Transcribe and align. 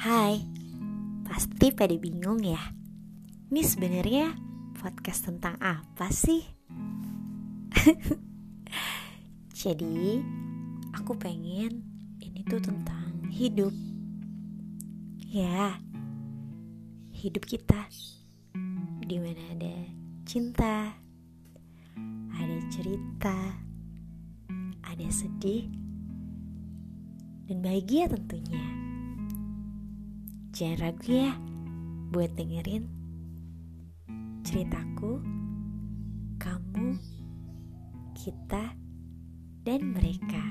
Hai, 0.00 0.40
pasti 1.28 1.76
pada 1.76 1.92
bingung 1.92 2.40
ya. 2.40 2.72
Ini 3.52 3.60
sebenarnya 3.60 4.32
podcast 4.80 5.28
tentang 5.28 5.60
apa 5.60 6.08
sih? 6.08 6.40
Jadi, 9.60 10.24
aku 10.96 11.20
pengen 11.20 11.84
ini 12.16 12.40
tuh 12.48 12.64
tentang 12.64 13.28
hidup. 13.28 13.76
Ya, 15.20 15.76
hidup 17.12 17.44
kita. 17.44 17.84
Di 19.04 19.20
mana 19.20 19.52
ada 19.52 19.76
cinta, 20.24 20.96
ada 22.40 22.56
cerita, 22.72 23.36
ada 24.80 25.06
sedih, 25.12 25.68
dan 27.52 27.60
bahagia 27.60 28.08
tentunya. 28.08 28.89
Jangan 30.60 30.92
ragu 30.92 31.08
ya 31.08 31.32
buat 32.12 32.36
dengerin 32.36 32.84
ceritaku, 34.44 35.24
kamu, 36.36 37.00
kita, 38.12 38.76
dan 39.64 39.80
mereka. 39.96 40.44